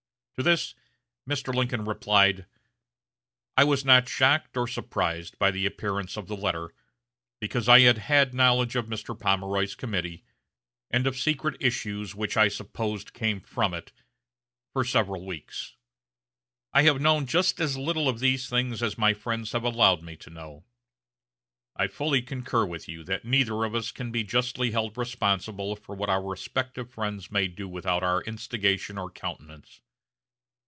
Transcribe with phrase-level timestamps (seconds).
[0.37, 0.73] To this
[1.29, 1.53] Mr.
[1.53, 2.47] Lincoln replied:
[3.55, 6.73] "I was not shocked or surprised by the appearance of the letter,
[7.39, 9.13] because I had had knowledge of Mr.
[9.15, 10.23] Pomeroy's committee,
[10.89, 13.91] and of secret issues which I supposed came from it,...
[14.73, 15.75] for several weeks.
[16.73, 20.15] I have known just as little of these things as my friends have allowed me
[20.15, 20.65] to know....
[21.75, 25.93] I fully concur with you that neither of us can be justly held responsible for
[25.93, 29.81] what our respective friends may do without our instigation or countenance....